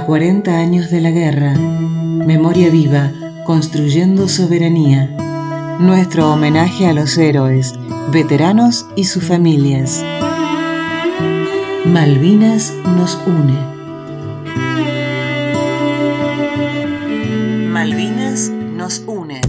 [0.00, 3.12] A 40 años de la guerra, memoria viva,
[3.44, 5.14] construyendo soberanía.
[5.78, 7.74] Nuestro homenaje a los héroes,
[8.10, 10.02] veteranos y sus familias.
[11.84, 13.58] Malvinas nos une.
[17.68, 19.42] Malvinas nos une.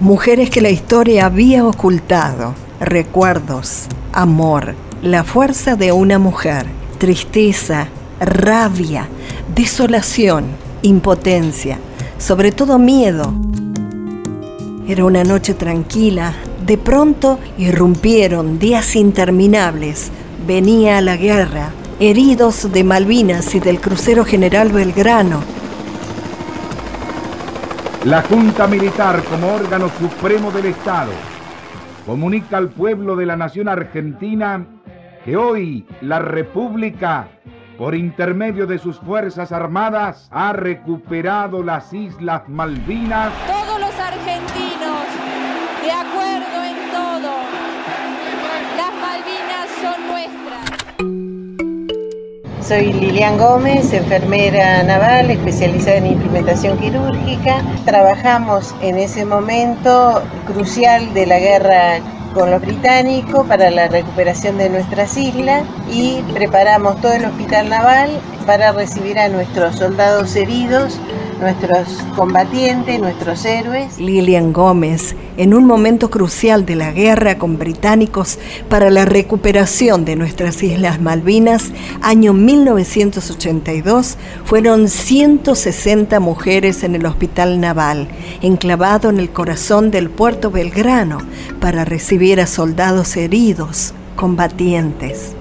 [0.00, 6.66] Mujeres que la historia había ocultado, recuerdos, amor, la fuerza de una mujer,
[6.98, 7.88] tristeza,
[8.20, 9.08] rabia,
[9.54, 10.46] desolación,
[10.82, 11.78] impotencia,
[12.18, 13.32] sobre todo miedo.
[14.86, 20.10] Era una noche tranquila, de pronto irrumpieron días interminables,
[20.46, 25.42] venía la guerra, heridos de Malvinas y del crucero general Belgrano,
[28.04, 31.10] la Junta Militar, como órgano supremo del Estado,
[32.06, 34.64] comunica al pueblo de la nación argentina
[35.24, 37.28] que hoy la República,
[37.78, 43.32] por intermedio de sus Fuerzas Armadas, ha recuperado las Islas Malvinas.
[43.46, 45.06] Todos los argentinos,
[45.80, 47.30] de acuerdo en todo,
[48.76, 50.66] las Malvinas son nuestras.
[52.66, 57.62] Soy Lilian Gómez, enfermera naval especializada en implementación quirúrgica.
[57.84, 62.00] Trabajamos en ese momento crucial de la guerra
[62.34, 68.10] con los británicos para la recuperación de nuestras islas y preparamos todo el hospital naval
[68.46, 70.98] para recibir a nuestros soldados heridos
[71.40, 73.98] nuestros combatientes, nuestros héroes.
[73.98, 80.16] Lilian Gómez, en un momento crucial de la guerra con británicos para la recuperación de
[80.16, 81.70] nuestras Islas Malvinas,
[82.02, 88.08] año 1982, fueron 160 mujeres en el Hospital Naval,
[88.42, 91.18] enclavado en el corazón del puerto Belgrano,
[91.60, 95.37] para recibir a soldados heridos, combatientes.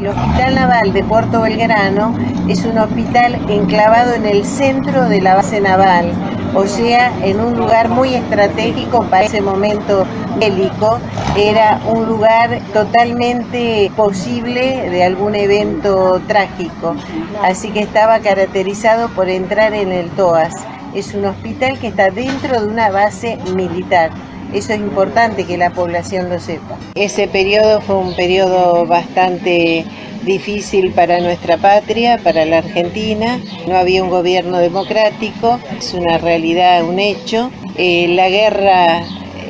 [0.00, 2.14] El Hospital Naval de Puerto Belgrano
[2.48, 6.10] es un hospital enclavado en el centro de la base naval,
[6.54, 10.06] o sea, en un lugar muy estratégico para ese momento
[10.38, 10.98] bélico.
[11.36, 16.96] Era un lugar totalmente posible de algún evento trágico,
[17.42, 20.54] así que estaba caracterizado por entrar en el TOAS.
[20.94, 24.12] Es un hospital que está dentro de una base militar.
[24.52, 26.76] Eso es importante que la población lo sepa.
[26.94, 29.84] Ese periodo fue un periodo bastante
[30.24, 33.40] difícil para nuestra patria, para la Argentina.
[33.66, 37.50] No había un gobierno democrático, es una realidad, un hecho.
[37.76, 39.02] Eh, la guerra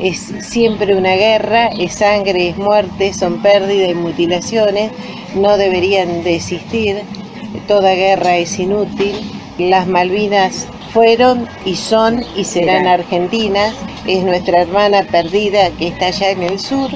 [0.03, 4.93] es siempre una guerra, es sangre, es muerte, son pérdidas y mutilaciones,
[5.35, 7.03] no deberían de existir.
[7.67, 9.15] Toda guerra es inútil.
[9.59, 13.75] Las Malvinas fueron y son y serán argentinas.
[14.07, 16.91] Es nuestra hermana perdida que está allá en el sur.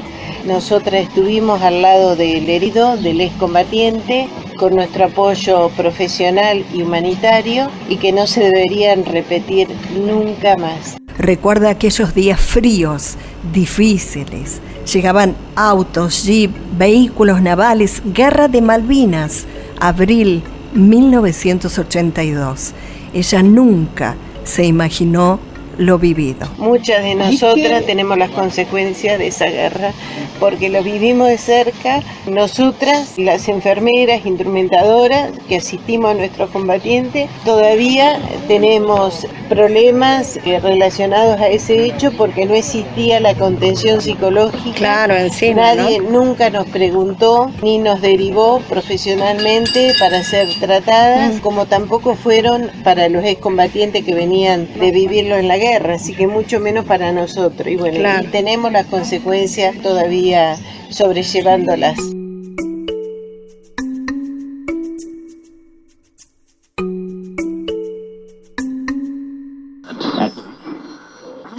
[0.46, 4.28] Nosotras estuvimos al lado del herido, del excombatiente,
[4.58, 10.96] con nuestro apoyo profesional y humanitario y que no se deberían repetir nunca más.
[11.16, 13.16] Recuerda aquellos días fríos,
[13.52, 14.60] difíciles.
[14.92, 19.46] Llegaban autos, jeep, vehículos navales, guerra de Malvinas,
[19.80, 20.42] abril
[20.74, 22.74] 1982.
[23.14, 25.38] Ella nunca se imaginó
[25.78, 26.46] lo vivido.
[26.58, 29.92] Muchas de nosotras tenemos las consecuencias de esa guerra
[30.40, 32.02] porque lo vivimos de cerca.
[32.26, 38.18] Nosotras, las enfermeras, instrumentadoras que asistimos a nuestros combatientes, todavía
[38.48, 44.76] tenemos problemas eh, relacionados a ese hecho porque no existía la contención psicológica.
[44.76, 45.74] Claro, encima.
[45.74, 51.38] Nadie nunca nos preguntó ni nos derivó profesionalmente para ser tratadas, mm.
[51.38, 56.26] como tampoco fueron para los excombatientes que venían de vivirlo en la guerra, así que
[56.26, 57.68] mucho menos para nosotros.
[57.68, 60.56] Y bueno, tenemos las consecuencias todavía
[60.90, 61.98] sobrellevándolas.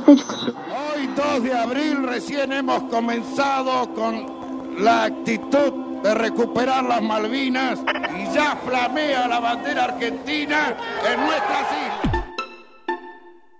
[0.07, 5.73] Hoy 2 de abril recién hemos comenzado con la actitud
[6.03, 7.79] de recuperar las Malvinas
[8.19, 10.77] y ya flamea la bandera argentina
[11.11, 12.14] en nuestras islas.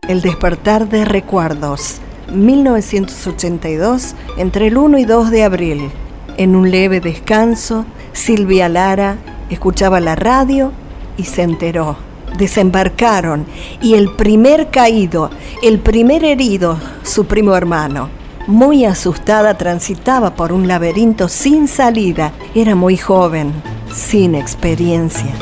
[0.07, 1.99] El despertar de recuerdos,
[2.31, 5.89] 1982, entre el 1 y 2 de abril.
[6.37, 9.17] En un leve descanso, Silvia Lara
[9.49, 10.71] escuchaba la radio
[11.17, 11.97] y se enteró.
[12.37, 13.47] Desembarcaron
[13.81, 15.31] y el primer caído,
[15.63, 18.09] el primer herido, su primo hermano.
[18.45, 22.31] Muy asustada transitaba por un laberinto sin salida.
[22.53, 23.53] Era muy joven,
[23.91, 25.33] sin experiencia.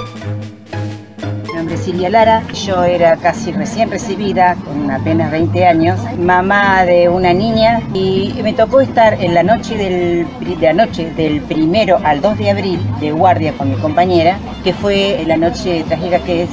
[1.83, 2.43] Cecilia Lara.
[2.53, 8.53] Yo era casi recién recibida, con apenas 20 años, mamá de una niña y me
[8.53, 12.79] tocó estar en la noche del, de la noche del primero al 2 de abril
[13.01, 16.47] de guardia con mi compañera, que fue la noche trágica que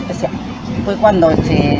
[0.84, 1.78] fue cuando se,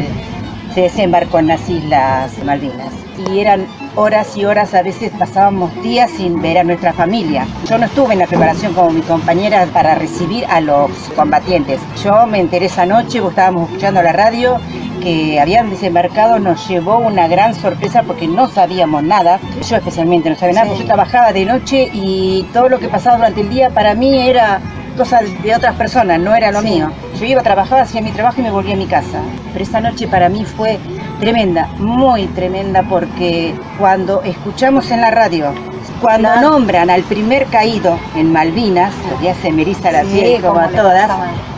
[0.73, 3.10] se desembarcó en las Islas Malvinas.
[3.29, 7.47] Y eran horas y horas, a veces pasábamos días sin ver a nuestra familia.
[7.69, 11.81] Yo no estuve en la preparación como mi compañera para recibir a los combatientes.
[12.03, 14.59] Yo me enteré esa noche, estábamos escuchando la radio,
[15.01, 19.41] que habían desembarcado nos llevó una gran sorpresa porque no sabíamos nada.
[19.69, 23.17] Yo especialmente no sabía nada, porque yo trabajaba de noche y todo lo que pasaba
[23.17, 24.61] durante el día para mí era
[24.97, 26.91] cosa de otras personas, no era lo mío.
[27.19, 29.21] Yo iba a trabajar, hacía mi trabajo y me volvía a mi casa.
[29.53, 30.79] Pero esa noche para mí fue
[31.21, 35.53] tremenda, muy tremenda, porque cuando escuchamos en la radio,
[36.01, 40.69] cuando nombran al primer caído en Malvinas, ya se me eriza la piel como a
[40.69, 41.11] todas,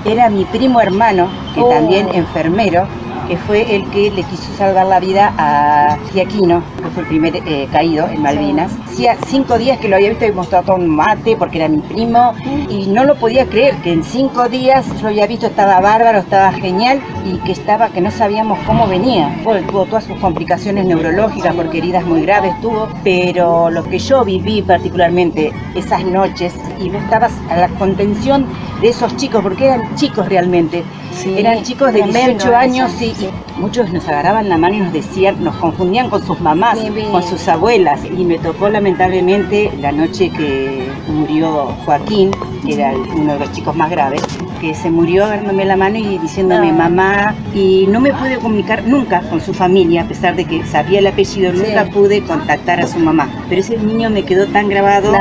[0.04, 2.14] era mi primo hermano, que también oh.
[2.14, 2.86] enfermero,
[3.32, 7.36] que fue el que le quiso salvar la vida a Giaquino, que fue el primer
[7.36, 8.70] eh, caído en Malvinas.
[8.84, 12.34] Hacía cinco días que lo había visto y mostrado un mate porque era mi primo
[12.68, 16.18] y no lo podía creer que en cinco días yo lo había visto, estaba bárbaro,
[16.18, 19.34] estaba genial y que estaba, que no sabíamos cómo venía.
[19.66, 24.60] tuvo todas sus complicaciones neurológicas porque heridas muy graves tuvo, pero lo que yo viví
[24.60, 28.46] particularmente esas noches y no estabas a la contención
[28.82, 30.84] de esos chicos, porque eran chicos realmente,
[31.26, 33.12] eran chicos de 18 años y,
[33.58, 36.78] muchos nos agarraban la mano y nos decían, nos confundían con sus mamás,
[37.10, 38.00] con sus abuelas.
[38.04, 42.30] Y me tocó lamentablemente la noche que murió Joaquín,
[42.64, 44.22] que era uno de los chicos más graves,
[44.60, 46.72] que se murió dándome la mano y diciéndome ah.
[46.72, 51.00] mamá y no me pude comunicar nunca con su familia a pesar de que sabía
[51.00, 53.28] el apellido nunca pude contactar a su mamá.
[53.48, 55.12] Pero ese niño me quedó tan grabado.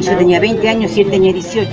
[0.00, 1.70] Yo tenía 20 años y él tenía 18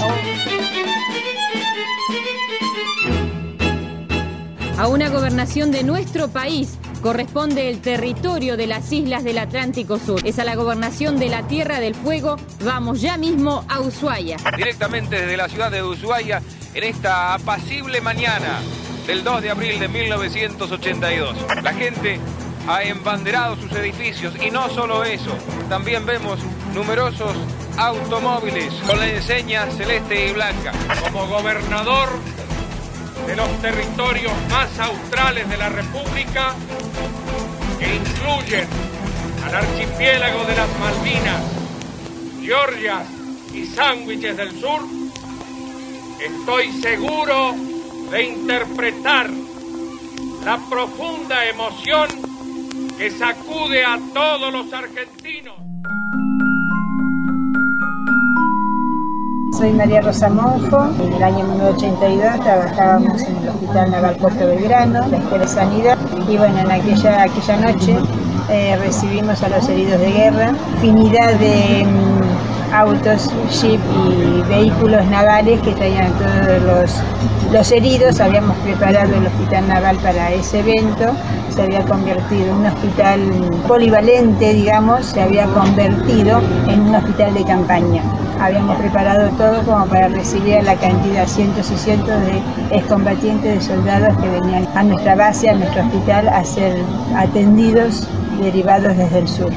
[4.82, 10.22] A una gobernación de nuestro país corresponde el territorio de las islas del Atlántico Sur.
[10.26, 12.38] Es a la gobernación de la Tierra del Fuego.
[12.66, 14.38] Vamos ya mismo a Ushuaia.
[14.58, 16.42] Directamente desde la ciudad de Ushuaia,
[16.74, 18.60] en esta apacible mañana
[19.06, 21.36] del 2 de abril de 1982.
[21.62, 22.20] La gente
[22.68, 25.38] ha embanderado sus edificios y no solo eso,
[25.70, 26.40] también vemos
[26.74, 27.36] numerosos
[27.78, 30.72] automóviles con la enseña celeste y blanca.
[31.04, 32.10] Como gobernador
[33.28, 36.56] de los territorios más australes de la República,
[37.80, 38.68] que incluyen
[39.46, 41.44] al archipiélago de las Malvinas,
[42.42, 43.04] Georgia
[43.54, 44.82] y Sándwiches del Sur,
[46.20, 47.54] estoy seguro
[48.12, 49.30] de interpretar
[50.46, 52.08] la profunda emoción
[52.98, 55.61] que sacude a todos los argentinos.
[59.62, 60.90] Soy María Rosa Monjo.
[61.00, 65.98] En el año 1982 trabajábamos en el Hospital Naval Puerto Belgrano, la Escuela de Sanidad.
[66.28, 67.96] Y bueno, en aquella, aquella noche
[68.50, 72.21] eh, recibimos a los heridos de guerra, infinidad de mm,
[72.74, 73.30] autos,
[73.62, 77.04] jeep y vehículos navales que traían todos los,
[77.52, 78.20] los heridos.
[78.20, 81.12] Habíamos preparado el Hospital Naval para ese evento.
[81.50, 83.20] Se había convertido en un hospital
[83.68, 88.02] polivalente, digamos, se había convertido en un hospital de campaña
[88.42, 92.42] habíamos preparado todo como para recibir a la cantidad, cientos y cientos de
[92.76, 96.76] excombatientes, de soldados que venían a nuestra base, a nuestro hospital, a ser
[97.16, 98.08] atendidos
[98.42, 99.52] derivados desde el sur.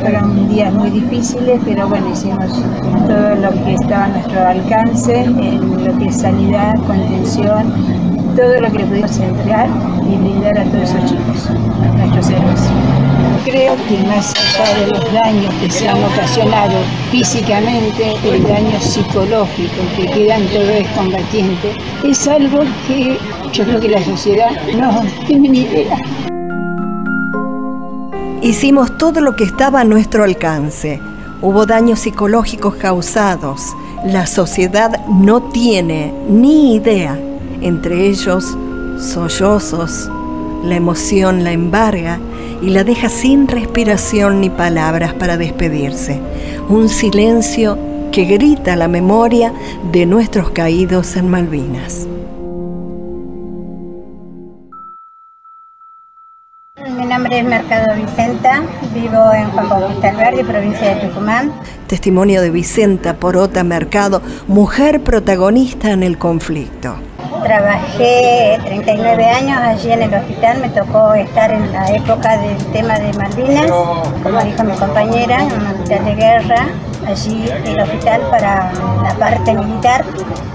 [0.00, 2.52] Fueron días muy difíciles, pero bueno, hicimos
[3.06, 7.72] todo lo que estaba a nuestro alcance, en lo que es sanidad, contención,
[8.36, 9.68] todo lo que pudimos entregar
[10.02, 11.50] y brindar a todos esos chicos,
[11.96, 12.70] nuestros héroes
[13.46, 16.78] creo que más allá de los daños que se han ocasionado
[17.12, 23.16] físicamente, el daño psicológico que quedan todos los combatientes, es algo que
[23.52, 25.96] yo creo que la sociedad no tiene ni idea.
[28.42, 31.00] Hicimos todo lo que estaba a nuestro alcance.
[31.40, 33.74] Hubo daños psicológicos causados.
[34.04, 37.18] La sociedad no tiene ni idea.
[37.62, 38.56] Entre ellos,
[38.98, 40.10] sollozos,
[40.62, 42.20] la emoción la embarga
[42.60, 46.20] y la deja sin respiración ni palabras para despedirse.
[46.68, 47.78] Un silencio
[48.12, 49.52] que grita la memoria
[49.92, 52.06] de nuestros caídos en Malvinas.
[59.06, 61.52] En Juan Bautista Alberdi, provincia de Tucumán.
[61.86, 66.96] Testimonio de Vicenta Porota Mercado, mujer protagonista en el conflicto.
[67.44, 72.98] Trabajé 39 años allí en el hospital, me tocó estar en la época del tema
[72.98, 73.70] de Malvinas,
[74.24, 76.66] como dijo mi compañera, en un hospital de guerra.
[77.06, 78.72] Allí el hospital para
[79.04, 80.04] la parte militar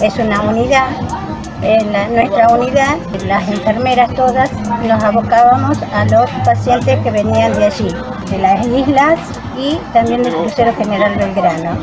[0.02, 0.88] es una unidad
[1.62, 4.52] En nuestra unidad, las enfermeras todas,
[4.84, 7.88] nos abocábamos a los pacientes que venían de allí,
[8.32, 9.20] de las islas
[9.58, 11.78] y también del crucero General Belgrano.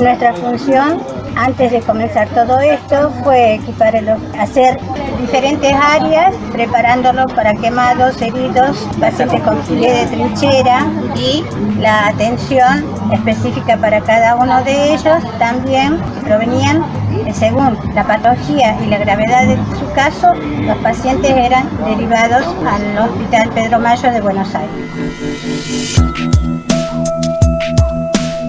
[0.00, 1.02] Nuestra función
[1.34, 4.78] antes de comenzar todo esto fue equiparlos, hacer
[5.20, 10.86] diferentes áreas, preparándolos para quemados, heridos, pacientes con filé de trinchera
[11.16, 11.42] y
[11.80, 16.82] la atención específica para cada uno de ellos también provenían
[17.26, 22.98] eh, según la patología y la gravedad de su caso, los pacientes eran derivados al
[22.98, 24.72] Hospital Pedro Mayo de Buenos Aires.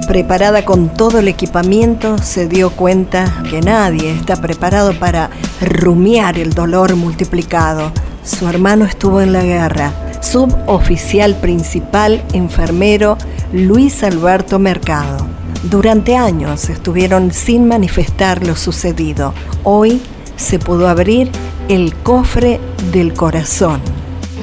[0.08, 5.30] Preparada con todo el equipamiento, se dio cuenta que nadie está preparado para
[5.62, 7.92] rumiar el dolor multiplicado.
[8.24, 9.92] Su hermano estuvo en la guerra.
[10.22, 13.18] Suboficial principal, enfermero
[13.54, 15.28] Luis Alberto Mercado.
[15.70, 19.36] Durante años estuvieron sin manifestar lo sucedido.
[19.64, 20.02] Hoy
[20.38, 21.30] se pudo abrir
[21.70, 22.60] el cofre
[22.92, 23.80] del corazón.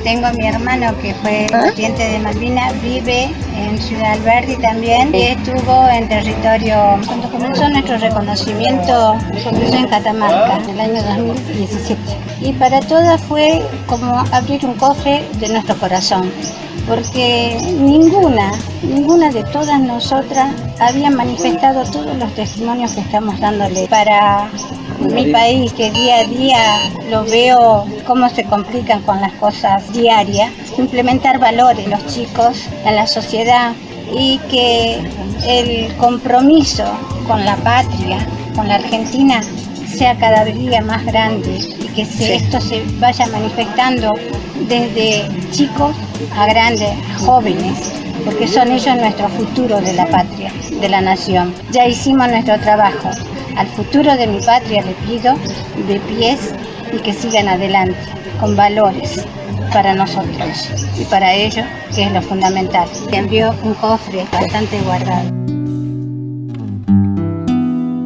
[0.04, 5.22] Tengo a mi hermano que fue paciente de Malvina, vive en Ciudad Alberti también y
[5.22, 12.00] estuvo en territorio, cuando comenzó nuestro reconocimiento, comenzó en Catamarca en el año 2017.
[12.42, 16.30] Y para todas fue como abrir un cofre de nuestro corazón,
[16.87, 24.49] porque ninguna, ninguna de todas nosotras había manifestado todos los testimonios que estamos dándole para
[25.00, 26.78] mi país, que día a día
[27.10, 33.06] lo veo cómo se complican con las cosas diarias, implementar valores los chicos en la
[33.06, 33.72] sociedad
[34.12, 35.00] y que
[35.46, 36.84] el compromiso
[37.26, 39.40] con la patria, con la Argentina,
[39.96, 42.02] sea cada día más grande y que
[42.34, 44.14] esto se vaya manifestando
[44.68, 45.94] desde chicos
[46.36, 47.92] a grandes, jóvenes,
[48.24, 51.54] porque son ellos nuestro futuro de la patria, de la nación.
[51.70, 53.10] Ya hicimos nuestro trabajo,
[53.56, 55.34] al futuro de mi patria le pido
[55.86, 56.54] de pies
[56.92, 57.98] y que sigan adelante
[58.40, 59.24] con valores
[59.72, 62.88] para nosotros y para ellos, que es lo fundamental.
[63.10, 65.30] Que envió un cofre bastante guardado.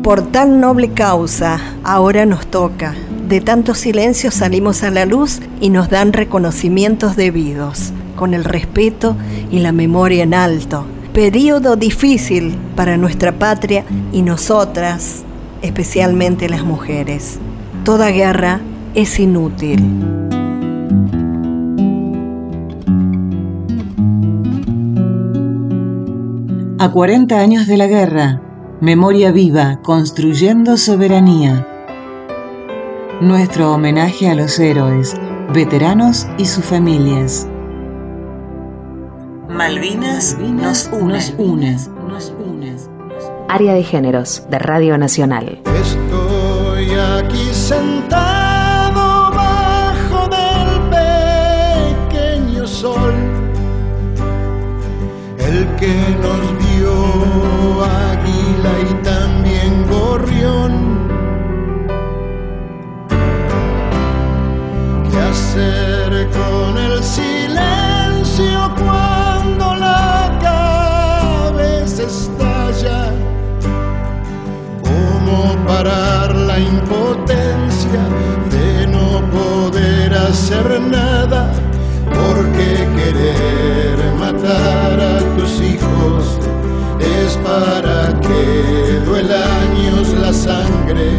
[0.03, 2.95] Por tal noble causa, ahora nos toca.
[3.27, 9.17] De tanto silencio salimos a la luz y nos dan reconocimientos debidos, con el respeto
[9.51, 10.85] y la memoria en alto.
[11.13, 15.25] Período difícil para nuestra patria y nosotras,
[15.63, 17.39] especialmente las mujeres.
[17.85, 18.61] Toda guerra
[18.95, 19.81] es inútil.
[26.79, 28.43] A 40 años de la guerra,
[28.81, 31.67] memoria viva, construyendo soberanía.
[33.21, 35.17] Nuestro homenaje a los héroes,
[35.55, 37.49] veteranos y sus familias.
[39.55, 41.13] Malvinas nos une.
[41.13, 42.77] Nos une.
[43.49, 45.64] Área de Géneros de Radio Nacional.
[78.51, 81.53] De no poder hacer nada,
[82.09, 86.39] porque querer matar a tus hijos
[87.01, 91.11] es para que duela años la sangre.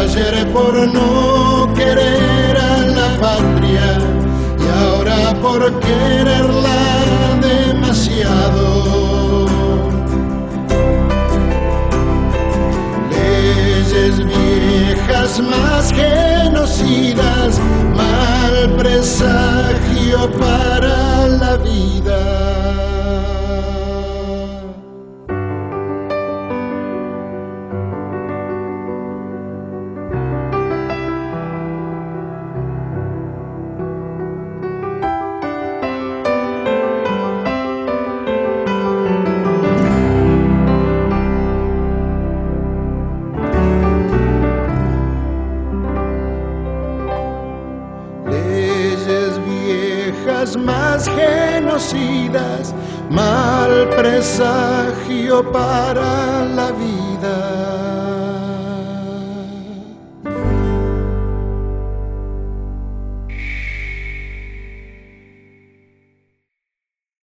[0.00, 3.98] Ayer por no querer a la patria
[4.58, 6.78] y ahora por quererla
[7.40, 9.19] demasiado.
[15.42, 17.60] Más genocidas,
[17.94, 20.30] mal presagio
[55.42, 56.19] para.